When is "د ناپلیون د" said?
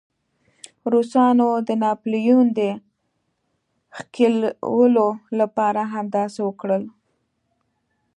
1.67-2.59